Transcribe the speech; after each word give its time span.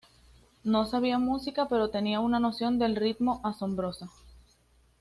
No 0.63 0.87
sabía 0.87 1.19
música, 1.19 1.67
pero 1.69 1.91
tenía 1.91 2.21
una 2.21 2.39
noción 2.39 2.79
del 2.79 2.95
ritmo 2.95 3.39
asombrosa. 3.43 4.09